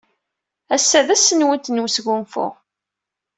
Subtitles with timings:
[0.75, 2.47] Ass-a d ass-nwent n wesgunfu.